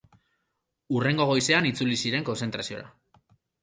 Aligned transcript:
Hurrengo 0.95 1.29
goizean 1.33 1.71
itzuli 1.73 2.01
ziren 2.05 2.29
kontzentraziora. 2.35 2.95